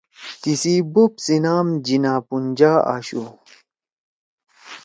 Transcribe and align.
تیِسی 0.41 0.75
بوپ 0.93 1.13
سی 1.23 1.35
نام 1.43 1.67
جناح 1.85 2.19
پونجا 2.27 2.73
آشُو 2.93 3.23